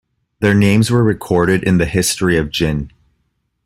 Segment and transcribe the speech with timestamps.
[0.39, 2.89] Their names were recorded in the "History of Jin".